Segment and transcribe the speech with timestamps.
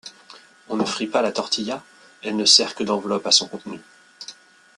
[0.67, 1.83] On ne frit pas la tortilla,
[2.23, 3.79] elle ne sert que d'enveloppe à son contenu.